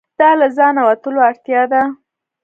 دا 0.19 0.29
له 0.41 0.47
ځانه 0.57 0.81
وتلو 0.87 1.19
اړتیا 1.29 1.61
ده. 1.71 1.81